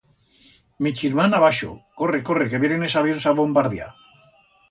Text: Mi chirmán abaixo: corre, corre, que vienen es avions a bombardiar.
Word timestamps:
Mi 0.85 0.91
chirmán 0.99 1.33
abaixo: 1.39 1.69
corre, 2.01 2.21
corre, 2.29 2.47
que 2.53 2.61
vienen 2.63 2.87
es 2.87 2.97
avions 3.03 3.27
a 3.33 3.37
bombardiar. 3.43 3.93